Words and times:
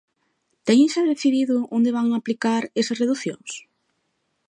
Teñen 0.67 0.91
xa 0.93 1.01
decidido 1.11 1.55
onde 1.75 1.93
van 1.97 2.07
aplicar 2.11 2.61
esas 2.81 2.99
reducións? 3.03 3.51